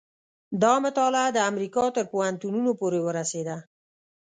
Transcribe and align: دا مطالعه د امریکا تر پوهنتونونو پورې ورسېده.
دا 0.63 0.73
مطالعه 0.85 1.27
د 1.33 1.37
امریکا 1.49 1.83
تر 1.95 2.03
پوهنتونونو 2.11 2.71
پورې 2.79 2.99
ورسېده. 3.05 3.57